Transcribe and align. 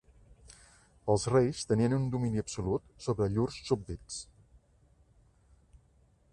Els 1.15 1.25
reis 1.33 1.59
tenien 1.73 1.95
un 1.97 2.07
domini 2.15 2.41
absolut 2.43 2.89
sobre 3.09 3.29
llurs 3.35 3.61
súbdits. 3.69 4.19